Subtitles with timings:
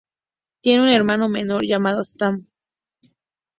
[0.61, 2.47] Tiene un hermano menor llamado Sam.